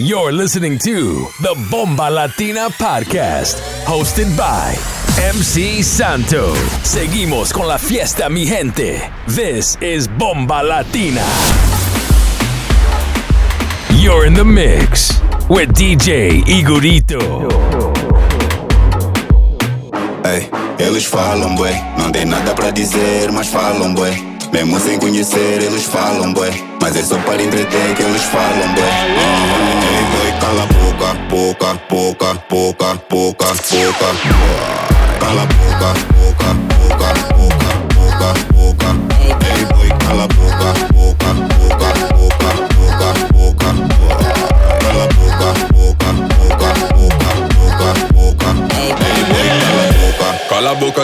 [0.00, 4.76] You're listening to the Bomba Latina Podcast, hosted by
[5.20, 6.54] MC Santo.
[6.84, 9.10] Seguimos con la fiesta, mi gente.
[9.26, 11.26] This is Bomba Latina.
[14.00, 17.50] You're in the mix with DJ Igorito.
[20.22, 21.74] Hey, eles falam, bué.
[21.98, 24.27] Não tem nada pra dizer, mas falam, bué.
[24.52, 26.50] Mesmo sem conhecer, eles falam, bué.
[26.80, 28.48] Mas é só para entreter que eles falam.
[28.50, 28.76] Uhum.
[29.84, 34.18] Ei, boy, cala a boca, boca, boca, boca, boca, boca.
[35.20, 38.90] Cala a boca, boca, boca, boca, boca, boca.
[39.46, 40.57] Ei, boy, cala a boca,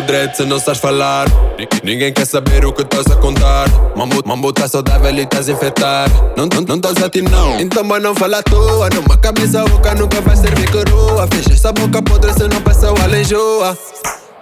[0.03, 1.27] Dread se não sabes falar
[1.59, 3.67] Ni- Ninguém quer saber o que estás a contar.
[3.97, 7.61] Mambo, mambo tá saudável e estás a infectar Não não- não estás a ti não.
[7.61, 8.89] Então mas não fala à toa.
[8.91, 11.27] Numa cabeça a boca nunca vai servir coroa.
[11.33, 13.77] Fecha essa boca podre se não passa o alenjoa.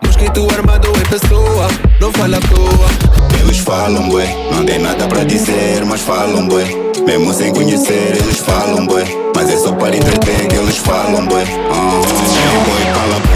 [0.04, 1.68] Mosquito armado em pessoa.
[2.00, 3.12] Não fala à toa.
[3.40, 6.64] Eles falam, bué, não tem nada pra dizer, mas falam, bué.
[7.06, 9.05] Mesmo sem conhecer, eles falam, bué.
[9.34, 11.42] Mas é só para entreter que eles falam, bué.
[11.42, 12.00] Uhum.
[12.00, 13.31] Ei, boy,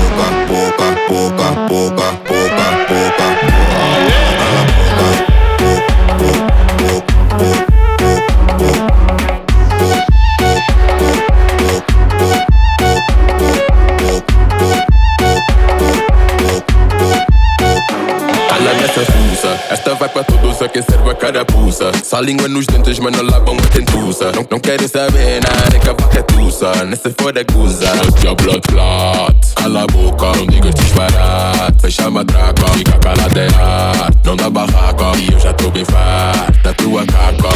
[22.06, 24.32] Só língua nos dentes mas não lavam a tentuça.
[24.32, 27.86] Não, não quero saber nada que a vaca é tuça Nessa fora guza.
[28.22, 33.48] Blood, blood, blood Cala a boca, não digas disparate Fecha a matraca, fica calada é
[33.60, 37.48] arte Não dá barraca e eu já tô bem farto Da tua caca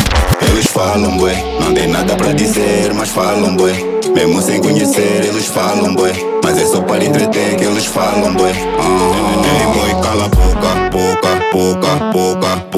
[0.51, 3.75] Eles falam, bué, não tem nada pra dizer, mas falam, bué.
[4.13, 6.13] Mesmo sem conhecer, eles falam, bué.
[6.43, 8.51] Mas é só para entreter que eles falam, bué.
[8.51, 9.43] Uhum.
[9.45, 12.70] Ei, boy, cala a boca, boca, boca, boca.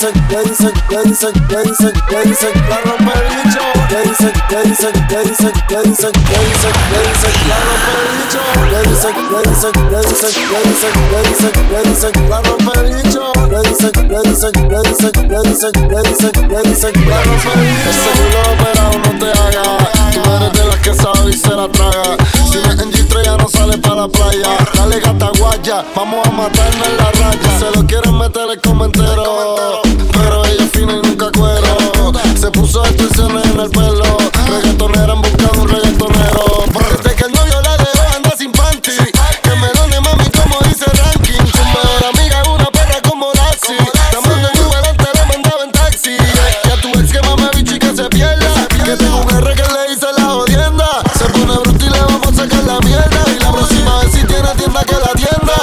[0.00, 3.79] Dance, dance, dance, dance, dance, para romper el show.
[3.90, 8.10] Le dicen, le dicen, le dicen, le dicen, le dicen, le dicen, la rompe el
[8.22, 8.42] bicho.
[8.70, 12.86] Le dicen, le dicen, le dicen, le dicen, le dicen, le dicen, la rompe el
[12.94, 13.24] bicho.
[13.50, 17.60] Le dicen, le dicen, le dicen, le dicen, le dicen, le dicen, la rompe el
[17.66, 17.90] bicho.
[17.90, 19.66] Ese culo operado no te haga.
[20.14, 22.16] Tú eres de las que sabe y se la traga.
[22.48, 24.56] Si no es en G3 ya no sale para la playa.
[24.72, 27.58] Dale gata guaya, vamos a matarnos en la raya.
[27.58, 29.82] Se lo quieren meter el comentero.
[30.12, 31.99] Pero ella fina nunca cuero.
[32.10, 34.16] Se puso extensiones en el pelo.
[34.48, 36.64] Reggaetonera en busca de un reggaetonero.
[36.90, 38.96] Desde que el novio la dejó anda sin panty.
[39.42, 41.44] Que me done mami como dice ranking.
[41.52, 43.76] Tu mejor amiga es una perra como Lassie.
[44.12, 46.16] La mando en Uber antes la mandaba en taxi.
[46.16, 48.66] Y a tu ex que mame bicho y que se pierda.
[48.84, 50.88] Que tengo un R que le hice la jodienda.
[51.16, 53.24] Se pone bruto y le vamos a sacar la mierda.
[53.28, 55.54] Y la próxima vez si tiene tienda que la tienda.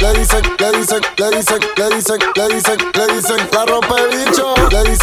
[0.00, 4.54] Le dicen, le dicen, le dicen, le dicen, le dicen, le dicen, la rompe bicho.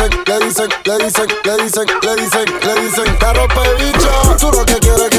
[0.07, 4.09] Dicen, le dicen, le dicen, le dicen, le dicen, le dicen, la rompe bicho.
[4.39, 5.16] Tú lo que quieres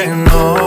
[0.00, 0.59] que no,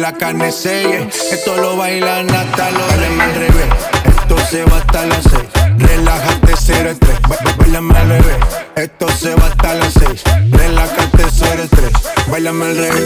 [0.00, 1.08] la carne selle.
[1.32, 3.66] Esto lo bailan hasta los al revés.
[4.04, 5.48] Esto se va hasta las seis.
[5.78, 7.18] Relájate, cero estrés.
[7.58, 8.36] Bailame al revés.
[8.76, 10.22] Esto se va hasta las seis.
[10.52, 11.92] Relájate, cero estrés.
[12.30, 13.02] Bailame al revés.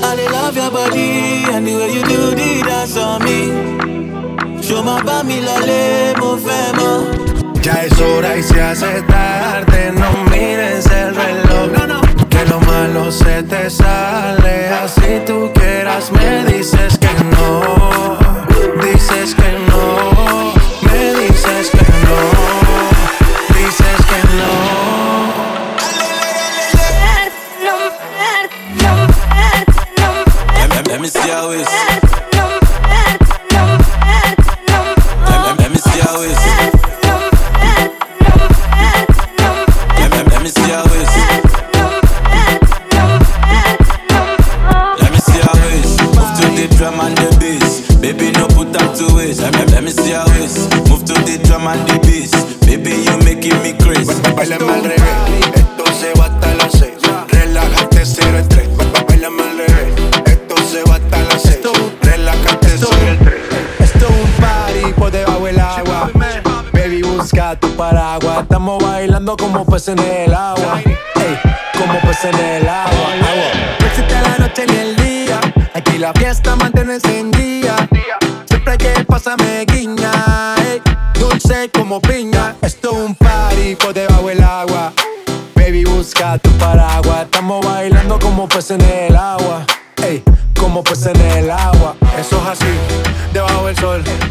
[0.00, 4.60] I love your body and the way you do the dance on me.
[4.62, 7.04] Yo pa' mi la le movemos.
[7.62, 11.77] Ya es hora y se hace tarde, no mires el reloj.
[12.38, 18.16] Que lo malo se te sale, así tú quieras me dices que no,
[18.80, 19.47] dices que
[69.36, 70.80] Como peces en el agua.
[70.84, 71.38] Ey,
[71.78, 72.97] como peces en el agua.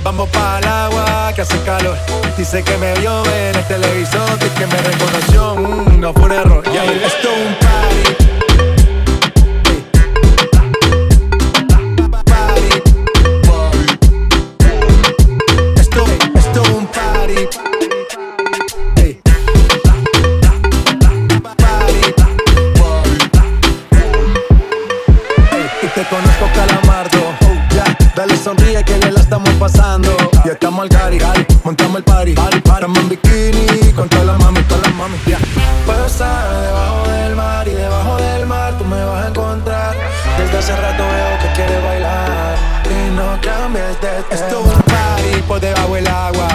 [0.04, 1.98] Vamos para el agua que hace calor.
[2.38, 5.56] Dice que me vio en el televisor y que me reconoció.
[5.56, 6.64] Mm, no fue un error.
[6.72, 7.56] Ya, esto es un.
[7.56, 8.47] Party.
[29.38, 30.18] Estamos pasando.
[30.46, 31.20] Y estamos al cari,
[31.64, 35.38] montamos el party Estamos en bikini con todas las mami, todas las mami ya.
[35.86, 39.96] Puedo estar debajo del mar y debajo del mar tú me vas a encontrar.
[40.38, 42.56] Desde hace rato veo que quieres bailar
[42.86, 44.26] Y no cambies de tema.
[44.32, 46.48] Esto es un party por debajo del agua.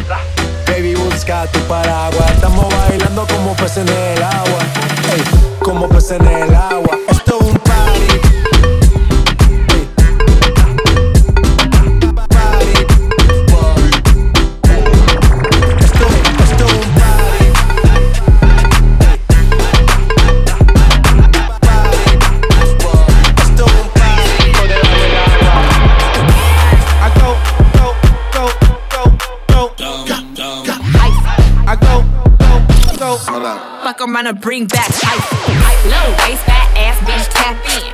[0.66, 2.30] Baby, busca tu paraguas.
[2.32, 4.60] Estamos bailando como peces en el agua.
[5.14, 5.22] Ey,
[5.60, 6.91] como peces en el agua
[34.24, 35.32] And bring back ice.
[35.82, 37.90] Low waist, fat ass bitch, tap in.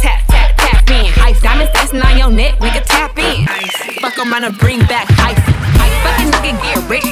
[0.00, 1.12] Tap, tap, tap in.
[1.20, 3.44] Ice diamonds dancing on your neck, nigga, tap in.
[4.00, 5.36] Fuck around and bring back ice.
[6.00, 7.04] Fucking nigga get rich,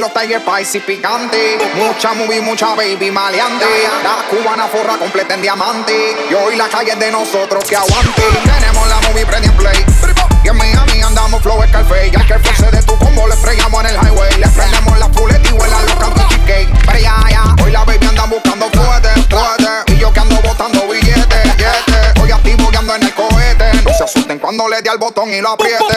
[0.00, 1.58] Los Tiger Spicy picante.
[1.74, 3.66] Mucha movie, mucha baby maleante.
[4.02, 6.16] La cubana forra completa en diamante.
[6.30, 8.22] Y hoy la calle es de nosotros que aguante.
[8.42, 9.84] Tenemos la movie prende en play.
[10.42, 12.10] Y en Miami andamos flow Scarface.
[12.12, 14.38] Ya que el force de tu combo le fregamos en el highway.
[14.38, 16.86] Le prendemos la fuleta y cantos cheesecake.
[16.86, 17.62] Pero ya, ya.
[17.62, 19.92] Hoy la baby anda buscando fuerte, fuerte.
[19.92, 22.22] Y yo que ando botando billetes, billetes.
[22.22, 23.82] Hoy activo que ando en el cohete.
[23.84, 25.96] No se asusten cuando le dé al botón y lo apriete.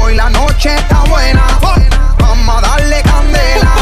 [0.00, 1.97] Hoy la noche está buena.
[2.20, 3.77] Vamos a darle candela.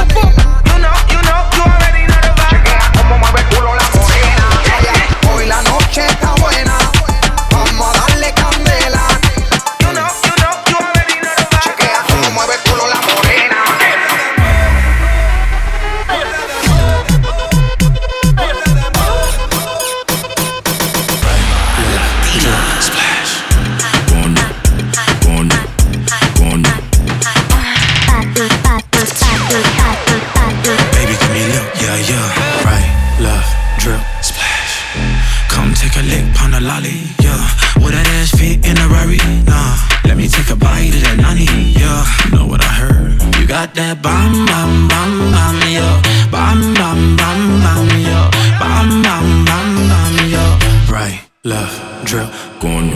[52.05, 52.31] drill.
[52.61, 52.91] Going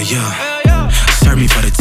[0.00, 0.88] yeah, yeah.
[1.22, 1.73] Serve me for the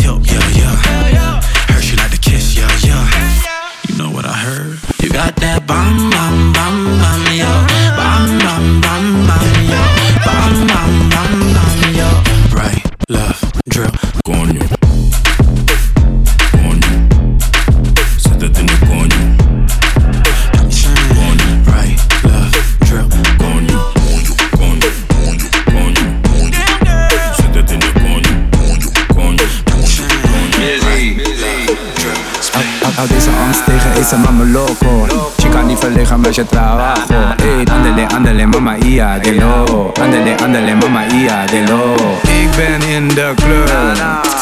[36.34, 41.96] je trabajo Ey, andele, andele, mama ia, de lo Andele, andele, mama ia, de lo
[42.22, 43.98] Ik ben in de club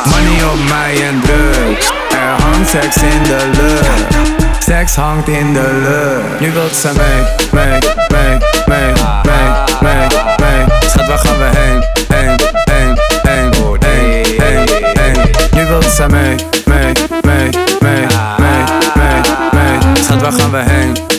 [0.06, 5.70] Money op mij en drugs Er hangt seks in de lucht Seks hangt in de
[5.84, 8.94] lucht Nu wilt ze mee, mee, mee, mee,
[9.24, 9.50] mee,
[9.82, 10.08] mee,
[10.38, 16.06] mee Schat, waar gaan we heen, heen, heen, heen, heen, heen, heen Nu wilt ze
[16.10, 18.06] mee, mee, mee, mee,
[18.38, 18.64] mee,
[18.96, 19.22] mee,
[19.52, 21.11] mee Schat, waar gaan we heen,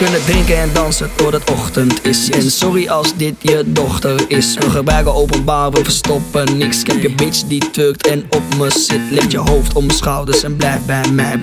[0.00, 2.30] kunnen drinken en dansen tot het ochtend is.
[2.30, 4.54] En sorry als dit je dochter is.
[4.54, 6.80] We gebruiken openbaar, we verstoppen niks.
[6.80, 9.00] Ik heb je bitch die turkt en op me zit.
[9.10, 11.40] Leg je hoofd om mijn schouders en blijf bij mij.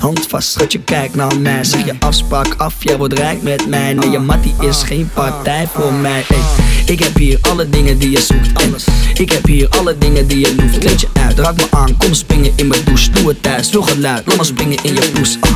[0.00, 1.64] Hand vast, schat je kijkt naar mij.
[1.64, 3.94] Zeg je afspraak af, jij wordt rijk met mij.
[3.94, 6.24] Nee, je mattie is geen partij voor mij.
[6.86, 8.62] Ik heb hier alle dingen die je zoekt.
[8.62, 8.74] En
[9.20, 10.78] ik heb hier alle dingen die je hoeft.
[10.78, 13.10] Kleed je uit, raak me aan, kom springen in mijn douche.
[13.10, 15.38] Doe het thuis, veel geluid, laat me springen in je blouse.
[15.40, 15.50] Ah,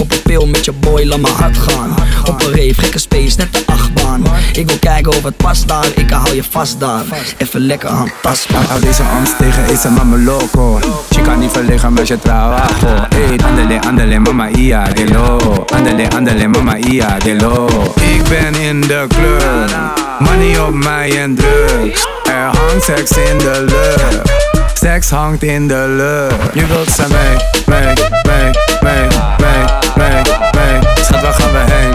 [0.00, 1.94] op een pil met je boy, laat me hard gaan.
[2.28, 4.22] Op een rave, gekke space, net de achtbaan.
[4.52, 7.04] Ik wil kijken of het past daar, ik hou je vast daar.
[7.38, 8.64] Even lekker aan tastbaar.
[8.64, 10.80] Hou deze angst tegen, esa mama loco
[11.10, 16.48] Chica niet verlegen met je trabajo Ey, andele, andele, mama ia, de lo Andele, andele,
[16.48, 22.50] mama ia, de lo Ik ben in de club Money op mij en drugs Er
[22.50, 27.36] hangt seks in de lucht Seks hangt in de lucht Nu wilt ze mee,
[27.66, 28.50] mee, mee,
[28.82, 29.06] mee,
[29.38, 29.64] mee,
[29.96, 30.22] mee,
[30.52, 31.94] mee Schat, waar gaan we heen,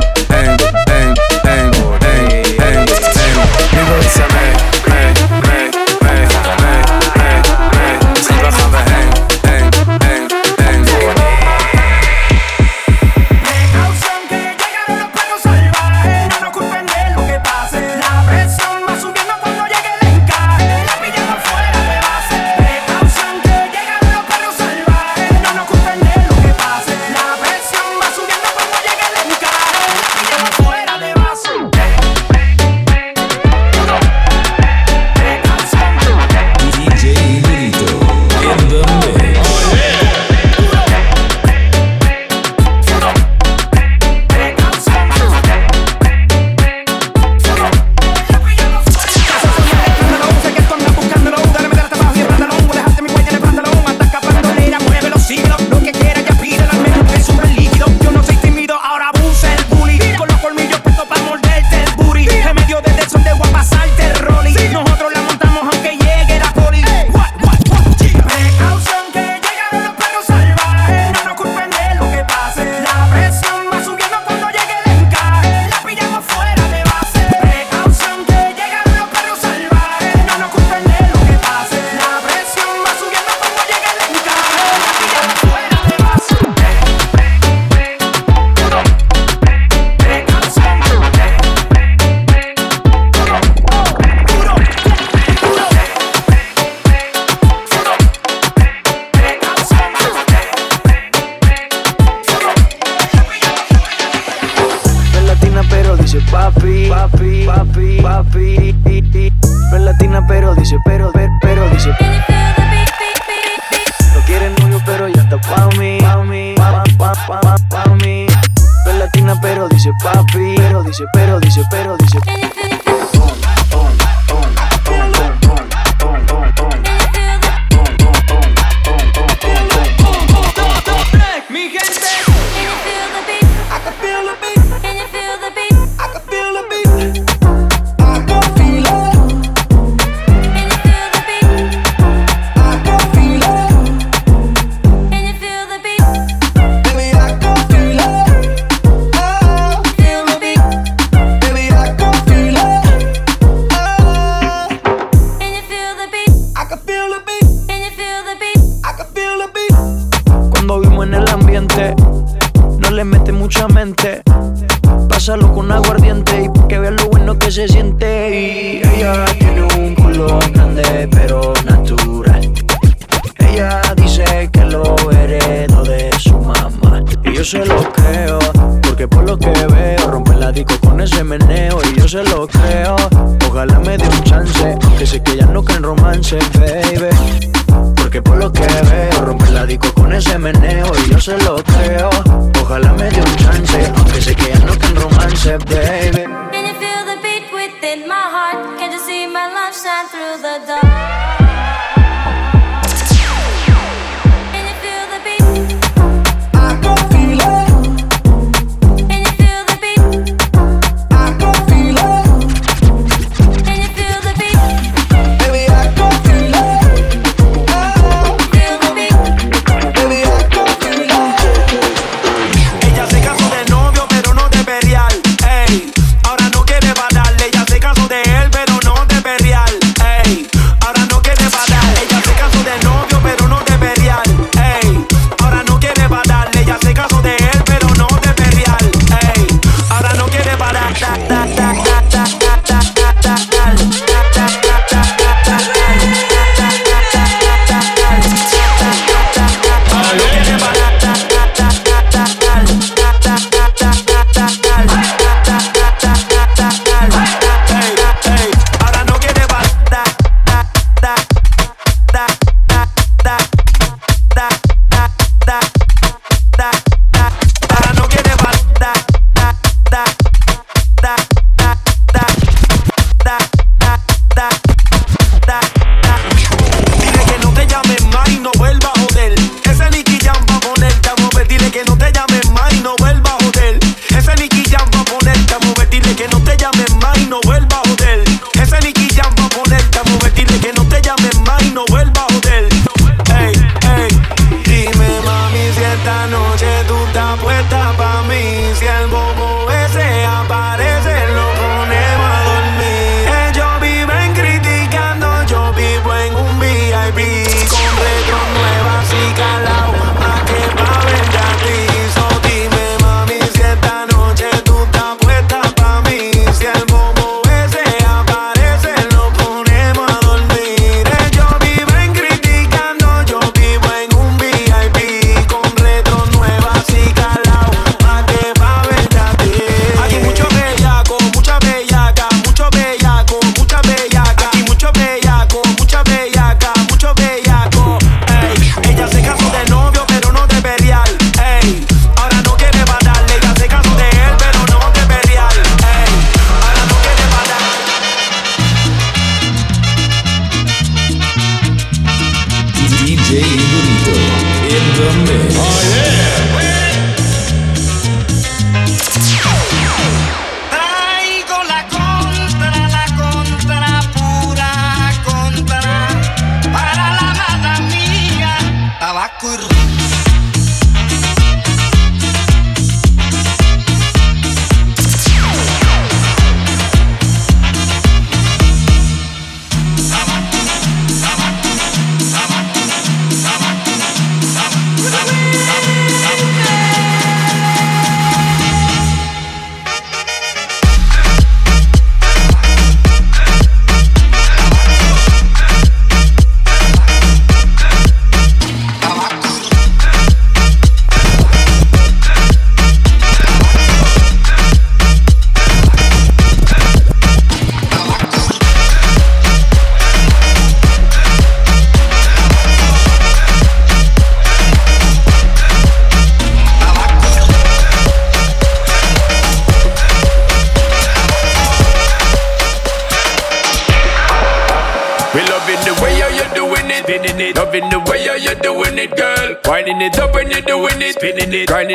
[369.38, 369.99] Paco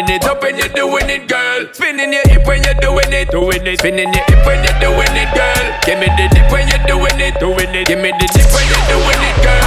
[0.05, 1.67] spinning it, up when you're doing it, girl.
[1.73, 5.17] Spinning your hip when you're doing it, doing it, spinning your hip when you're doing
[5.17, 5.64] it, girl.
[5.85, 7.87] Give me the dip when you're doing it, doing it.
[7.87, 9.64] Give me the dip when you're doing it, girl.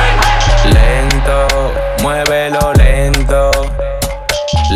[0.74, 1.48] Lento,
[2.02, 3.52] muévelo lento.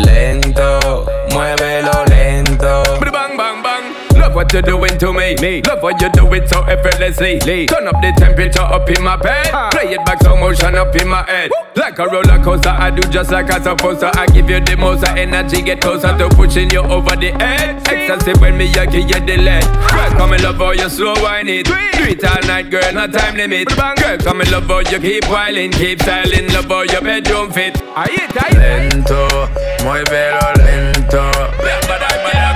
[0.04, 2.82] Lento, muévelo lento.
[3.12, 4.18] Bang, bang, bang.
[4.18, 5.36] Love what you're doing to me.
[5.40, 5.62] me.
[5.62, 7.38] Love what you do it so effortlessly.
[7.66, 9.50] Turn up the temperature up in my bed.
[9.72, 11.50] Play it back slow motion up in my head.
[11.76, 14.10] Like a roller coaster, I do just like I supposed to.
[14.18, 17.82] I give you the most energy, get closer to pushing you over the edge.
[17.88, 19.64] Ecstasy when me, I give you the lead.
[19.64, 21.66] Girl, come and love how you slow wine it.
[21.66, 23.68] Do it all night, girl, no time limit.
[23.68, 27.80] Girl, come and love how you keep whiling, keep styling, love how your bedroom fit.
[27.96, 29.28] I it, I Lento,
[29.84, 31.30] muévelo lento.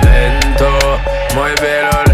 [0.05, 0.99] Lento,
[1.35, 2.06] muévelo lento.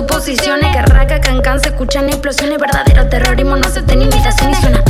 [0.00, 2.58] Nena pa' sus posiciones Que raca, cancan, se escuchan explosiones.
[2.58, 4.82] Verdadero terrorismo, no acepten invitación Y suena.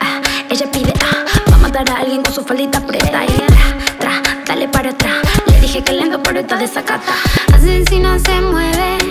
[0.00, 0.20] ah,
[0.50, 3.24] ella pide ah Va a matar a alguien con su faldita preta.
[3.24, 3.56] Y tra,
[3.98, 5.22] tra, dale para atrás.
[5.46, 7.12] Le dije que lento pero está desacata.
[7.54, 9.01] Asesina se mueve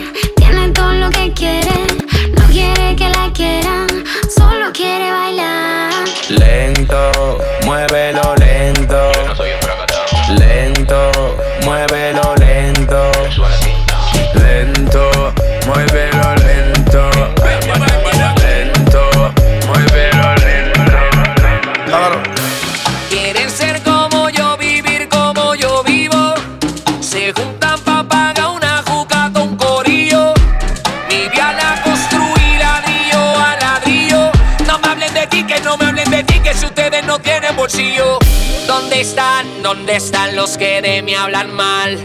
[39.01, 39.63] ¿Dónde están?
[39.63, 41.99] ¿Dónde están los que de mí hablan mal?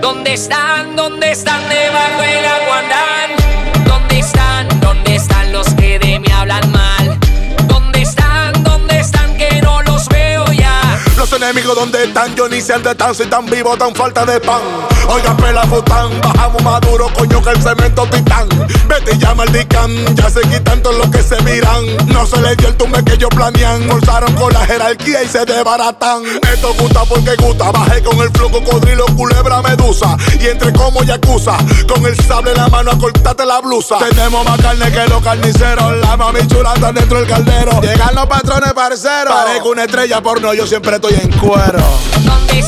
[0.00, 0.96] ¿Dónde están?
[0.96, 3.84] ¿Dónde están debajo del aguandán?
[3.86, 4.80] ¿Dónde están?
[4.80, 7.20] ¿Dónde están los que de mí hablan mal?
[7.68, 8.64] ¿Dónde están?
[8.64, 11.00] ¿Dónde están que no los veo ya?
[11.16, 14.40] Los enemigos donde están, yo ni sé dónde están, si tan vivo, tan falta de
[14.40, 14.89] pan.
[15.08, 18.48] Oigan, pela fután, bajamos maduro, coño, que el cemento titán.
[18.86, 21.84] Vete y llama al dicán, ya se quitan todos los que se miran.
[22.06, 25.44] No se les dio el tumbe que ellos planean, forzaron con la jerarquía y se
[25.44, 26.22] desbaratan.
[26.52, 30.16] Esto gusta porque gusta, bajé con el flow cocodrilo, culebra, medusa.
[30.40, 31.56] Y entre como yakuza,
[31.88, 33.98] con el sable en la mano a cortarte la blusa.
[33.98, 37.80] Tenemos más carne que los carniceros, la mami chula está dentro del caldero.
[37.80, 41.82] Llegan los patrones parceros, parezco una estrella porno, yo siempre estoy en cuero.
[42.24, 42.58] ¿Dónde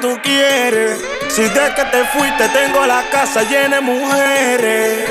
[0.00, 1.00] tú quieres?
[1.28, 5.04] Si de que te fuiste tengo la casa llena de mujeres.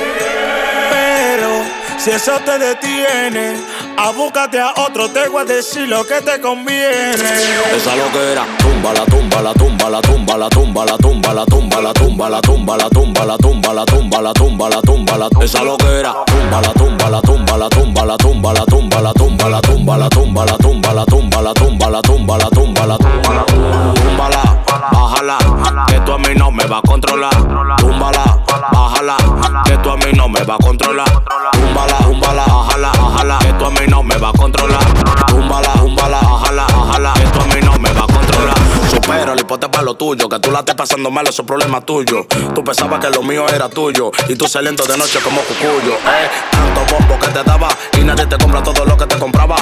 [0.89, 1.63] Pero
[1.97, 3.55] si eso te detiene,
[3.97, 7.13] abúscate a otro, te voy a decir lo que te conviene.
[7.75, 11.81] Esa loquera, tumba la tumba la tumba la tumba la tumba la tumba la tumba
[11.81, 15.29] la tumba la tumba la tumba la tumba la tumba la tumba la tumba la
[15.43, 19.49] esa loquera, tumba la tumba la tumba la tumba la tumba la tumba la tumba
[19.49, 22.97] la tumba la tumba la tumba la tumba la tumba la tumba la tumba la
[22.97, 24.44] tumba la
[24.77, 25.04] 啦啦。
[25.21, 27.33] Bájala, que tú a mí no me va a controlar.
[27.77, 28.23] Túmbala,
[28.71, 29.17] bájala,
[29.65, 31.07] que tú a mí no me va a controlar.
[31.53, 34.93] Túmbala, túmbala, bájala, bájala, que tú a mí no me va a controlar.
[35.27, 38.55] Túmbala, túmbala, bájala, bájala, que tú a mí no me va a controlar.
[38.89, 41.81] Supera el hipote para lo tuyo, que tú la estés pasando mal, eso es problema
[41.81, 42.25] tuyo.
[42.53, 45.93] Tú pensabas que lo mío era tuyo y tú saliendo de noche como cucuyo.
[45.93, 49.57] Eh, tanto bombo que te daba y nadie te compra todo lo que te compraba.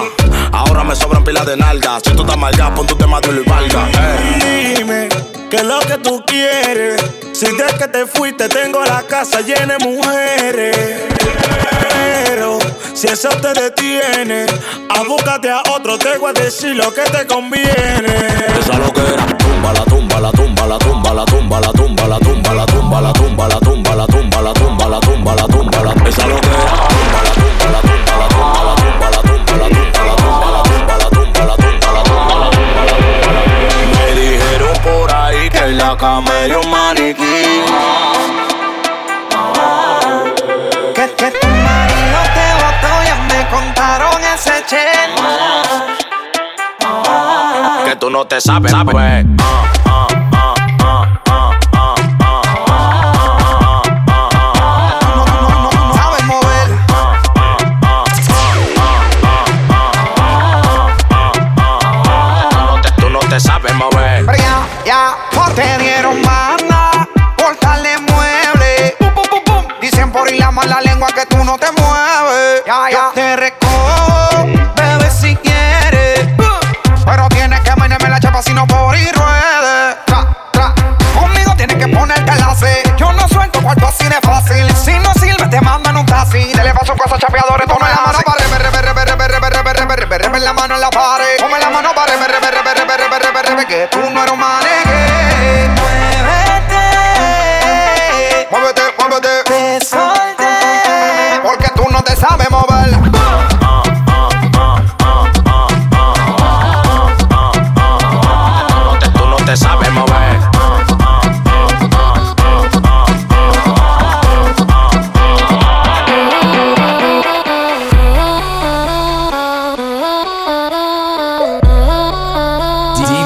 [0.52, 2.02] Ahora me sobran pilas de nalgas.
[2.04, 3.88] Si tú estás mal ya, pon tu tema duro y valga.
[3.90, 4.76] Eh.
[4.78, 5.10] Dime,
[5.54, 7.00] ¿qué es lo que tú quieres?
[7.32, 10.76] Si de que te fuiste tengo la casa llena de mujeres.
[11.94, 12.58] Pero
[12.96, 14.48] si eso te detiene,
[14.90, 18.53] abúscate a otro, te voy a decir lo que te conviene.
[48.14, 49.26] No te sabes, sabes.
[49.40, 49.83] Ah,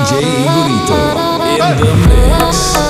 [0.08, 0.96] DJ Igorito
[1.44, 2.87] in the mix.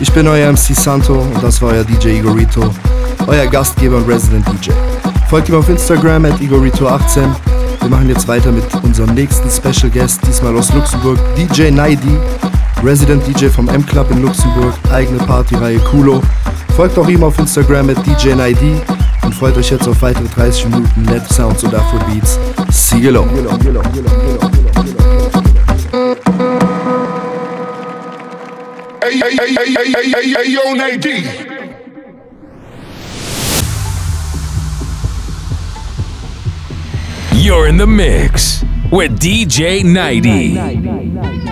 [0.00, 2.74] Ich bin euer MC Santo und das war euer DJ Igorito,
[3.26, 4.70] euer Gastgeber und Resident DJ.
[5.28, 7.28] Folgt ihm auf Instagram at Igorito18.
[7.80, 12.16] Wir machen jetzt weiter mit unserem nächsten Special Guest, diesmal aus Luxemburg, DJ Naidi,
[12.82, 16.22] Resident DJ vom M-Club in Luxemburg, eigene Partyreihe Kulo.
[16.76, 18.80] Folgt auch ihm auf Instagram at DJ Naidi
[19.22, 22.38] und freut euch jetzt auf weitere 30 Minuten Let Sounds und Afrobeats.
[22.70, 23.12] See you
[29.20, 31.24] yo, Nadine.
[37.34, 41.49] You're in the mix with DJ Nighty.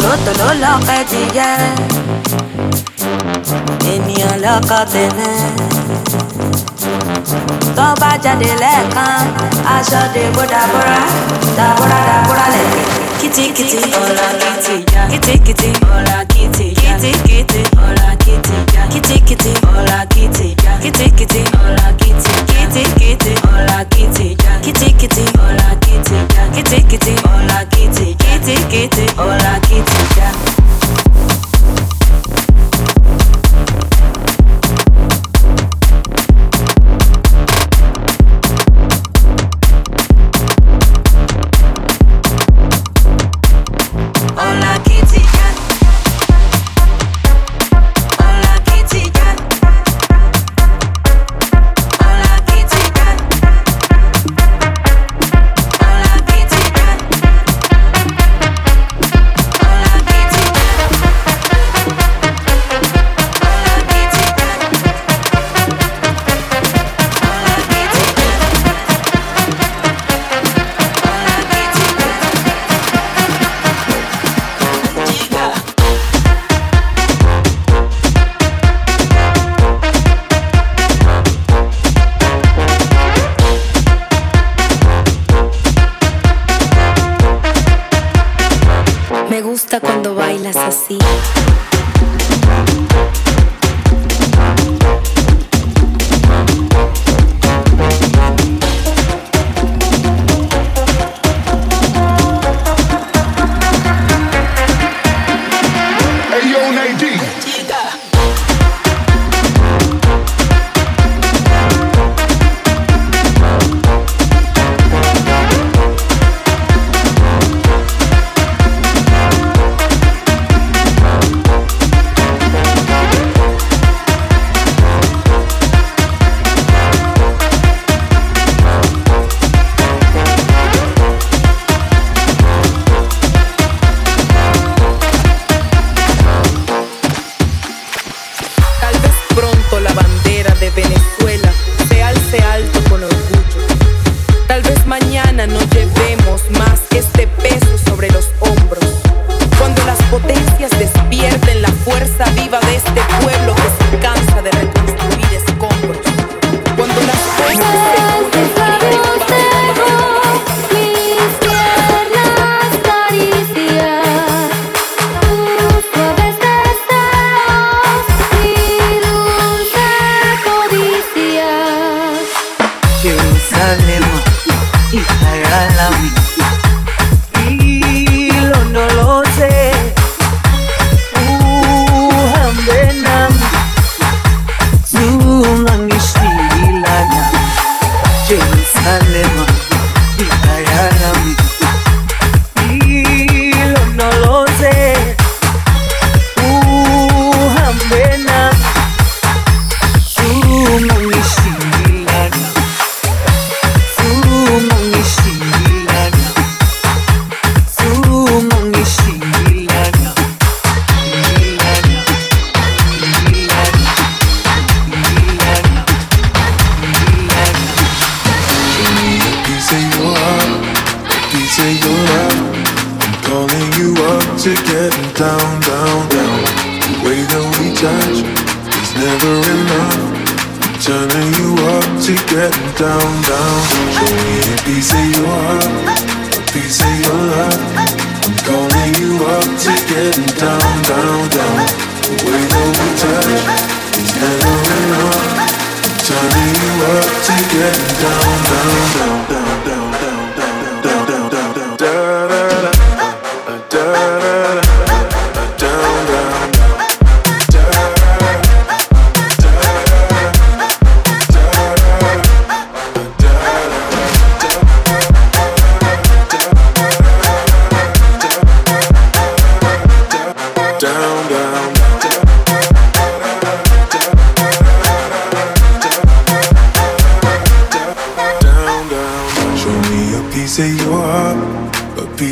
[0.01, 1.51] tòlótòló lọ́kọ̀ ẹdìyẹ
[3.93, 5.37] ènìyàn lọ́kọ̀ tẹ̀lẹ́
[7.77, 9.25] tó bá jáde lẹ́ẹ̀kan
[9.75, 10.99] aṣọ dèbò dàbúrà
[11.57, 12.85] dàbúrà dàbúrà lẹ́yìn
[13.21, 20.47] kìtìkìtì ọ̀la kìtì já kìtìkìtì ọ̀la kìtì já kìtìkìtì ọ̀la kìtì já kìtìkìtì ọ̀la kìtì
[20.65, 25.69] já kìtìkìtì ọ̀la kìtì kìtìkìtì ọ̀la kìtì já kìtìkìtì ọ̀la
[26.13, 30.52] kitty, kitty, kitty, kitty, hola kitty, kitty, kitty, hola kitty, yeah.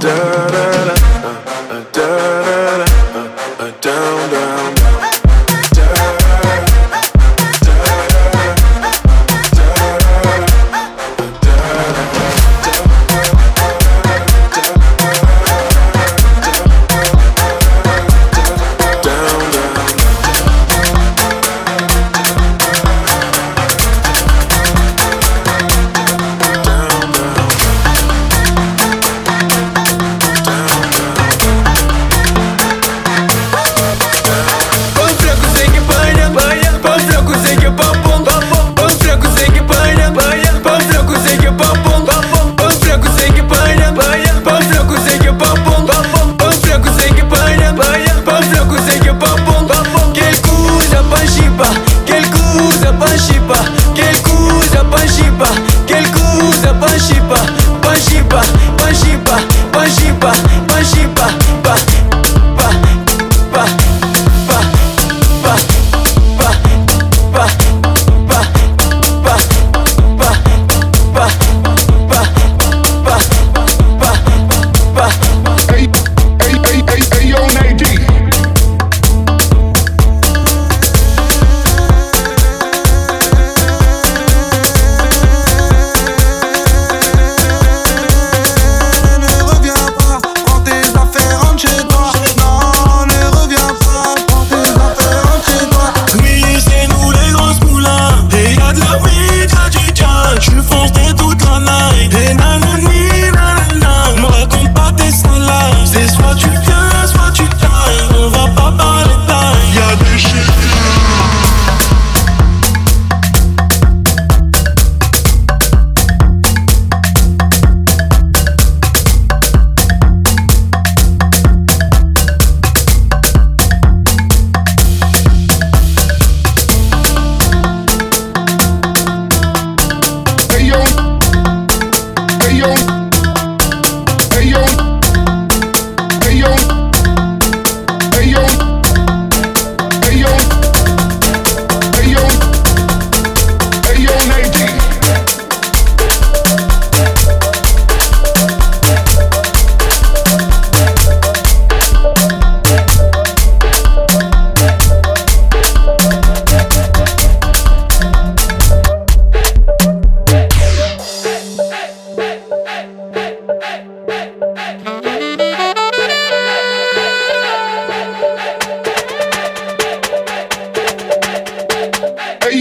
[0.00, 0.94] da da da,
[1.24, 1.36] uh,
[1.70, 2.06] uh, da
[2.42, 2.47] da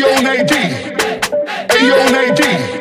[0.08, 0.76] Ayo, Nadine.
[1.76, 2.77] Ayo, Nadine.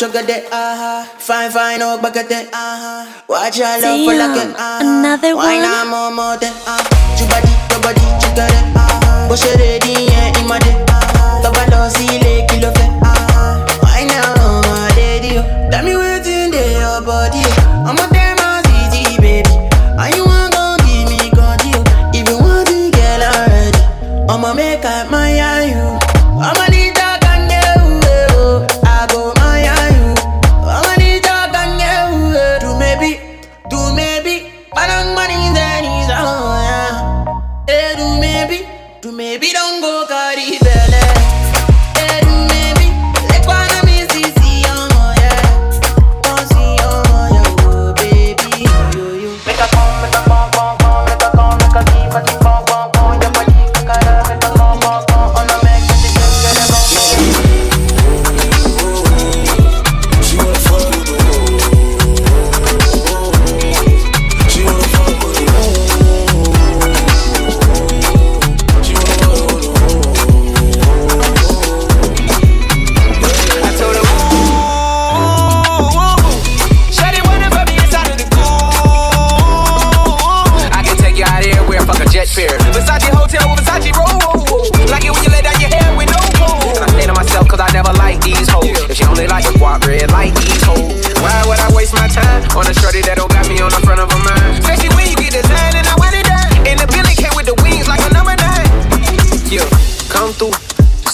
[0.00, 1.04] chugade, aha.
[1.04, 1.18] Uh-huh.
[1.20, 3.04] Fine, fine, oh, bagate, aha.
[3.04, 3.22] Uh-huh.
[3.28, 4.08] Watch your love Damn.
[4.08, 4.32] for like.
[4.56, 4.80] Uh-huh.
[4.80, 5.44] Another one.
[5.44, 6.52] Why not more, more than.
[6.64, 7.16] Uh-huh.
[7.20, 8.48] Chubadi, chubadi, uh-huh.
[8.48, 9.28] yeah, uh-huh.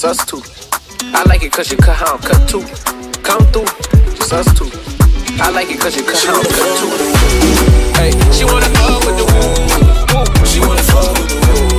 [0.06, 0.40] Us two.
[1.12, 2.62] I like it cause you cut how I'm cut too.
[3.22, 3.66] Come through,
[4.14, 4.70] just us two.
[5.42, 6.90] I like it cause you cut how I'm cut too.
[7.98, 10.46] Hey, she wanna fuck with the woo.
[10.46, 11.75] She wanna fuck with the woo.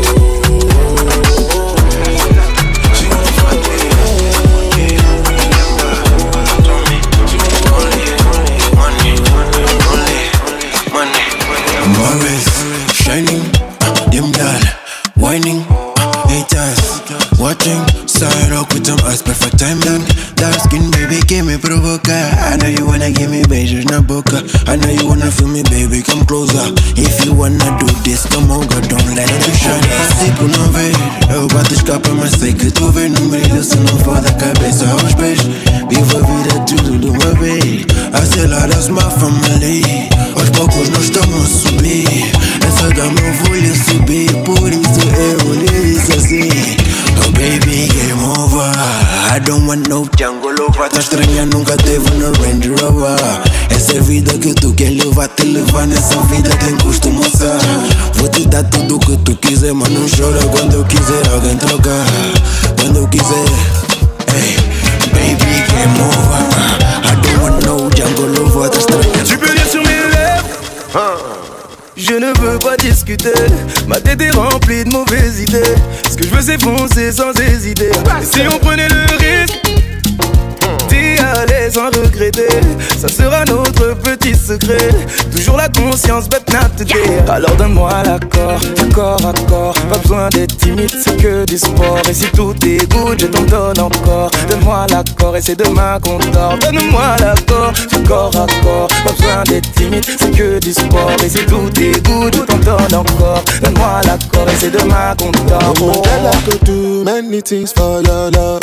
[88.97, 89.75] Corps à corps.
[89.89, 92.01] Pas besoin d'être timide c'est que du sport.
[92.09, 94.31] Et si tout est good je t'en donne encore.
[94.49, 96.57] Donne-moi l'accord et c'est demain qu'on dort.
[96.59, 98.87] Donne-moi l'accord du corps à corps.
[99.05, 101.11] Pas besoin d'être timide c'est que du sport.
[101.23, 103.43] Et si tout est good je t'en donne encore.
[103.61, 105.73] Donne-moi l'accord et c'est demain qu'on dort.
[105.81, 108.61] Oh, I could do many things for your love.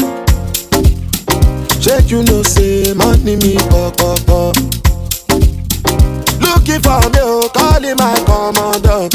[1.81, 4.84] Check, you know, say money me pop pop pop.
[6.55, 9.11] Looking for me, oh, calling my commandant.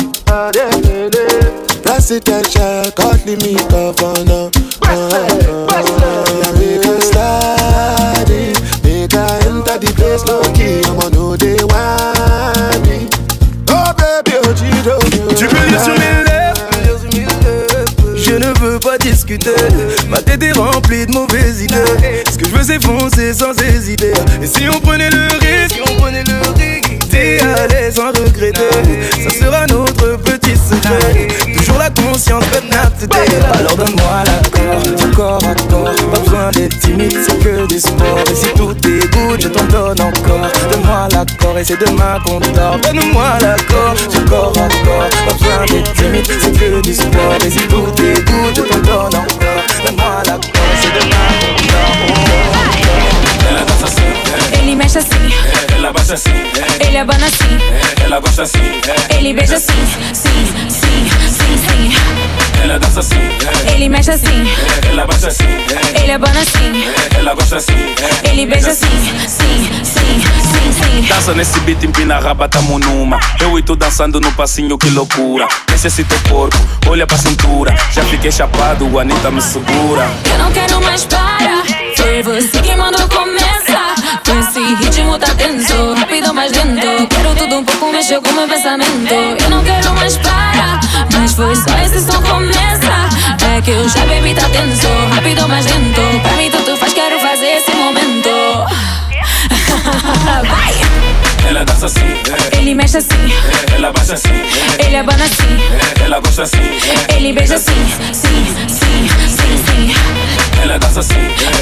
[1.83, 4.51] Presidential, calling me governor.
[4.83, 8.51] Yeah, make a study,
[8.83, 10.83] make I enter the place low key.
[10.83, 13.07] I'ma know they want me.
[13.69, 14.53] Oh baby, oh.
[15.35, 16.67] Tu peux lire sur mes lèvres
[18.17, 19.55] Je ne veux pas discuter
[20.09, 24.11] Ma tête est remplie de mauvaises idées Ce que je veux c'est foncer sans hésiter
[24.41, 26.88] Et si on prenait le risque on prenait le risque
[27.19, 28.69] D'y aller sans regretter.
[29.21, 31.27] Ça sera notre petit secret.
[31.57, 33.27] Toujours la conscience not today
[33.59, 35.95] Alors donne-moi l'accord corps à corps.
[36.13, 39.99] Pas besoin d'être timide c'est que du sport Et si tout good je t'en donne
[39.99, 40.47] encore.
[40.71, 42.79] Donne-moi l'accord et c'est demain qu'on dort.
[42.83, 43.95] Donne-moi l'accord
[44.29, 45.09] corps à corps.
[45.27, 49.15] Pas besoin d'être timide c'est que du sport Et si tout good je t'en donne
[49.19, 49.61] encore.
[49.85, 52.78] Donne-moi l'accord et c'est demain qu'on dort
[53.47, 54.59] Ela dança assim, é.
[54.59, 55.33] Ele mexe assim,
[55.75, 56.87] ela baixa assim, é.
[56.87, 59.15] ele abana assim, ela gosta assim, é.
[59.15, 59.73] ele beija assim,
[60.13, 62.61] sim, sim, sim, sim.
[62.63, 63.73] ela dança assim, é.
[63.73, 64.47] Ele mexe assim,
[64.89, 66.01] Ela baixa assim, é.
[66.01, 66.83] ele abana assim,
[67.17, 68.29] Ela gosta assim, é.
[68.29, 68.87] ele beija assim,
[69.27, 71.07] sim, sim, sim, sim.
[71.07, 73.19] Dança nesse beat, empina a raba, tamo numa.
[73.39, 75.47] Eu e tu dançando no passinho, que loucura.
[75.71, 75.89] Mexe
[76.29, 77.75] corpo, olha pra cintura.
[77.91, 80.07] Já fiquei chapado, o Anitta me segura.
[80.31, 81.28] Eu não quero mais parar.
[82.21, 83.95] Foi você que mandou começar.
[84.25, 87.07] Com esse ritmo tá tenso, rápido mais lento.
[87.07, 89.13] Quero tudo um pouco, mexeu com meu pensamento.
[89.41, 90.81] Eu não quero mais parar.
[91.17, 93.07] Mas foi só esse som começar.
[93.55, 96.01] É que eu já bebi, tá tenso, rápido mais lento.
[96.21, 98.29] Pra mim tudo faz, quero fazer esse momento.
[100.49, 100.89] Vai!
[101.47, 102.57] Ela dança assim, é.
[102.57, 103.33] Ele mexe assim,
[103.73, 104.85] Ela baixa assim, é.
[104.85, 107.15] ele abana assim, Ela gosta assim, é.
[107.15, 107.73] ele beija assim,
[108.11, 109.28] sim, sim, sim, sim.
[110.61, 111.15] Ela dança assim.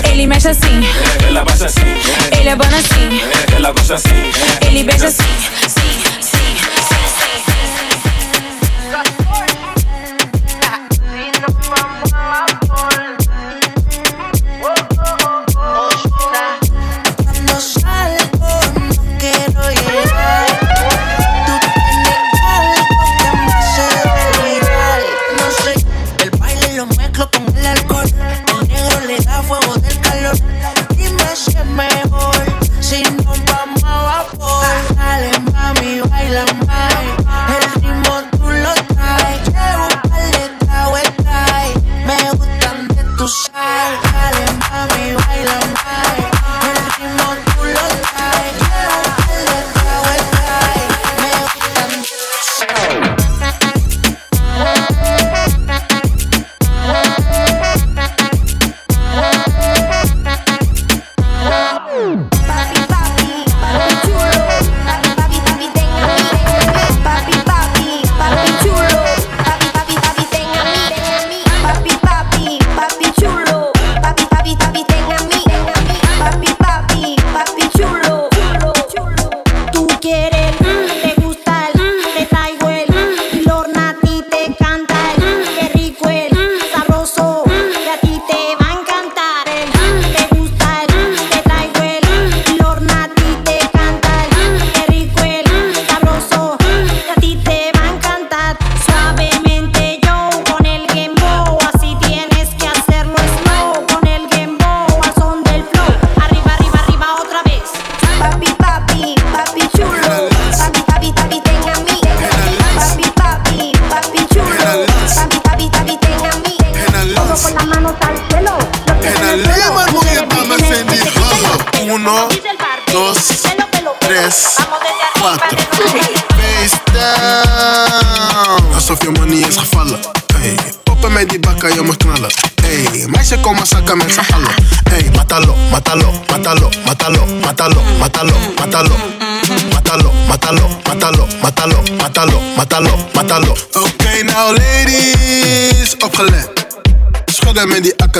[0.09, 0.81] Ele mexe assim,
[1.27, 1.81] Ela baixa assim,
[2.39, 3.21] ele abana assim,
[3.55, 4.31] Ela gosta assim,
[4.65, 5.23] ele beija assim,
[5.67, 6.16] sim,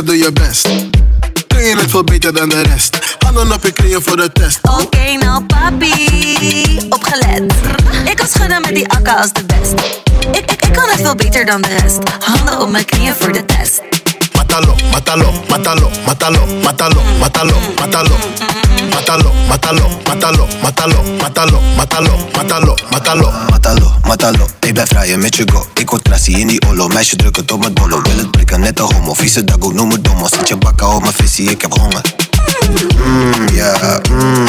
[0.04, 0.68] Doe je best.
[1.48, 2.98] Kun je het veel beter dan de rest?
[3.20, 4.60] Handen op je knieën voor de test.
[4.62, 5.92] Oké, nou papi,
[6.90, 7.54] opgelet.
[8.06, 9.74] Ik kan schudden met die akka als de best.
[10.32, 11.98] Ik, ik, ik kan het veel beter dan de rest.
[12.20, 13.82] Handen op mijn knieën voor de test.
[14.58, 18.18] Matalo, matalo, matalo, matalo, matalo, matalo, matalo.
[18.92, 23.34] Matalo, matalo, matalo, matalo, matalo, matalo, matalo, matalo.
[23.50, 25.66] Matalo, matalo, ik blijf rijden met je go.
[25.74, 28.02] Ik word trassie in die olo, meisje druk het op mijn dolo.
[28.02, 30.28] Wil het prikken, net een homo, vieze dago, noem me domo.
[30.28, 32.02] Zet je bakken op mijn visie, ik heb honger.
[33.06, 34.46] Mmm, ja, mmm.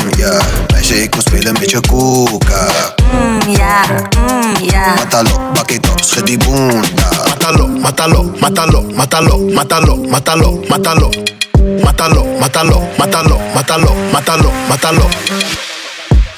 [0.73, 2.67] Meisje, ik wil spelen met je koeka.
[3.13, 3.83] Mm, ja,
[4.19, 4.95] mm, ja.
[4.95, 7.09] Matalo, bak schud die boenda.
[7.29, 11.11] Matalo, matalo, matalo, matalo, matalo, matalo, matalo.
[11.85, 15.09] Matalo, matalo, matalo, matalo, matalo, matalo.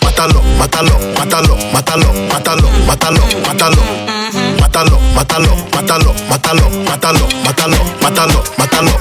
[0.03, 3.83] Matalo, matalo, matalo, matalo, matalo, matalo, matalo.
[4.61, 8.93] Matalo, matalo, matalo, matalo, matalo, matalo, matalo, matalo.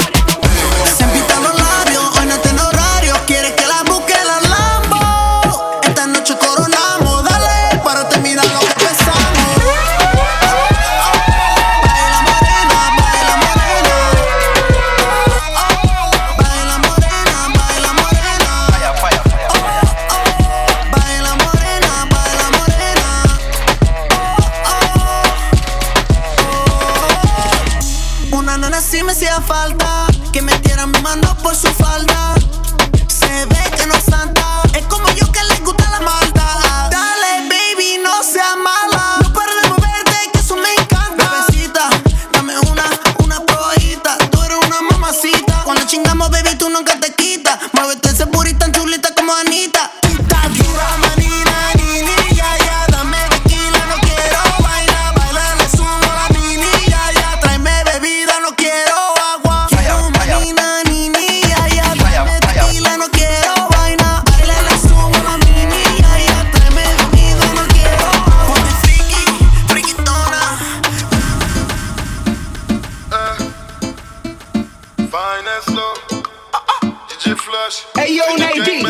[77.93, 78.86] Hey yo, Nadie.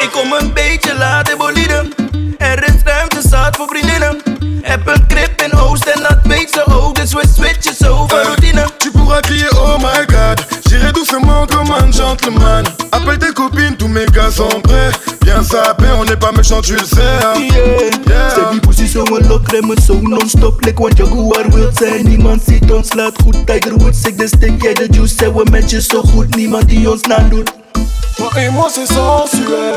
[0.00, 1.94] Ik kom een beetje laat eboliden.
[2.38, 4.22] Er is ruimte zat voor vriendinnen.
[4.62, 6.94] Heb een grip in oost en dat weet ze ook.
[6.94, 8.68] Dus we switchen over routine.
[8.78, 10.15] Tu pourras crier oh my god
[11.16, 12.64] Doucement comme un gentleman.
[12.92, 14.90] Appelle tes copines, tous mes gars sont prêts.
[15.22, 17.40] Viens saper, on n'est pas méchant, tu le sais hein.
[18.06, 18.34] Yeah.
[18.34, 20.60] Zeg die pussy zo een lok, remmen zo non-stop.
[20.64, 24.62] Like want Jaguar wild zijn Niemand ziet ons, laat goed Tiger Woods, ik de stick,
[24.62, 27.50] jij de juice we met je zo goed, niemand die ons nadoet
[28.16, 29.74] Toi et moi c'est sensuel.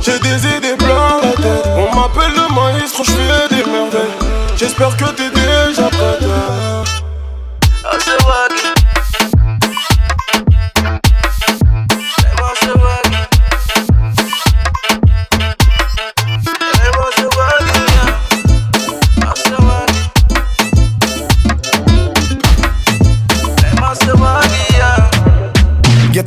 [0.00, 1.66] J'ai des idées plein la tête.
[1.76, 4.16] On m'appelle le maestro, je fais des merveilles.
[4.56, 6.22] J'espère que t'es déjà prête.
[8.50, 8.77] Yo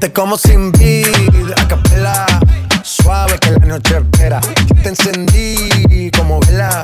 [0.09, 1.05] como sin vid,
[1.57, 2.25] a capela.
[2.83, 4.41] Suave que la noche espera.
[4.81, 6.81] Te encendí como vela.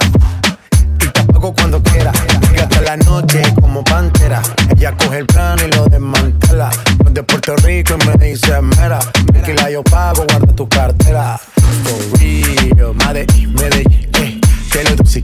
[1.01, 2.11] Y te apago cuando quiera.
[2.55, 4.41] Y hasta la noche como pantera.
[4.76, 6.70] Ella coge el plano y lo desmantela.
[7.09, 8.99] De Puerto Rico y me dice mera.
[8.99, 11.39] Tranquila, yo pago, guarda tu cartera.
[11.84, 14.41] For real, eh.
[14.72, 15.24] Que lo dulce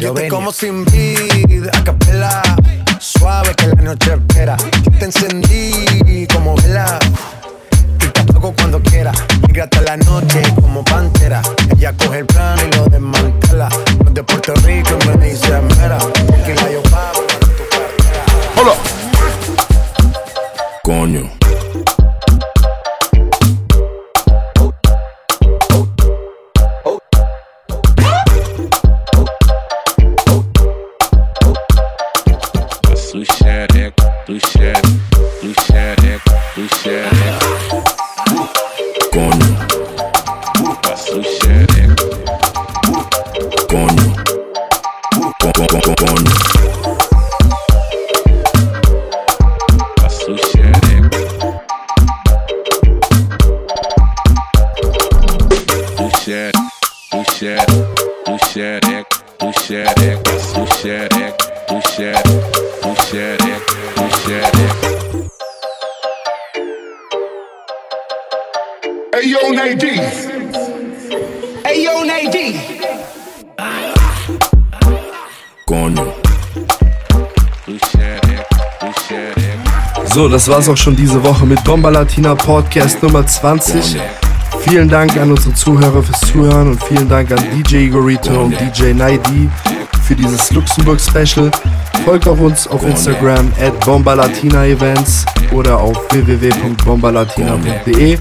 [0.00, 0.28] Lo ven.
[0.28, 2.42] como sin vid, a capela.
[2.98, 4.56] Suave que la noche espera.
[4.56, 6.98] Yo te encendí como vela.
[80.14, 83.96] So, das war's auch schon diese Woche mit Bomba Latina Podcast Nummer 20.
[84.60, 88.92] Vielen Dank an unsere Zuhörer fürs Zuhören und vielen Dank an DJ Igorito und DJ
[88.92, 89.48] Naidi
[90.02, 91.50] für dieses Luxemburg Special.
[92.04, 98.18] Folgt auch uns auf Instagram at Bombalatina Events oder auf www.bombalatina.de.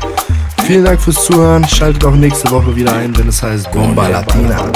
[0.65, 1.67] Vielen Dank fürs Zuhören.
[1.67, 4.71] Schaltet auch nächste Woche wieder ein, wenn es heißt Bomba Latina.